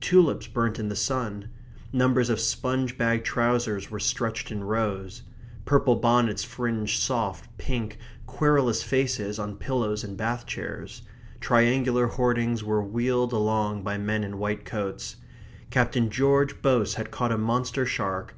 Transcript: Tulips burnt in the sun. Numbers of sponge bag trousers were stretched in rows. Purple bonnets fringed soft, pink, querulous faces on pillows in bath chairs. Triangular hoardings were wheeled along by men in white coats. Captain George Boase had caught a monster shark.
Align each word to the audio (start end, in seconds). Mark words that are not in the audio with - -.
Tulips 0.00 0.46
burnt 0.46 0.78
in 0.78 0.88
the 0.88 0.94
sun. 0.94 1.48
Numbers 1.92 2.30
of 2.30 2.38
sponge 2.38 2.96
bag 2.96 3.24
trousers 3.24 3.90
were 3.90 3.98
stretched 3.98 4.52
in 4.52 4.62
rows. 4.62 5.22
Purple 5.64 5.96
bonnets 5.96 6.44
fringed 6.44 7.00
soft, 7.02 7.48
pink, 7.58 7.98
querulous 8.24 8.84
faces 8.84 9.40
on 9.40 9.56
pillows 9.56 10.04
in 10.04 10.14
bath 10.14 10.46
chairs. 10.46 11.02
Triangular 11.40 12.06
hoardings 12.06 12.62
were 12.62 12.80
wheeled 12.80 13.32
along 13.32 13.82
by 13.82 13.98
men 13.98 14.22
in 14.22 14.38
white 14.38 14.64
coats. 14.64 15.16
Captain 15.70 16.10
George 16.10 16.62
Boase 16.62 16.94
had 16.94 17.10
caught 17.10 17.32
a 17.32 17.36
monster 17.36 17.84
shark. 17.84 18.36